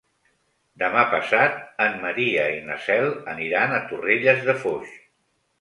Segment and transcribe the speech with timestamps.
[0.83, 4.99] Demà passat en Maria i na Cel aniran a Torrelles de Foix.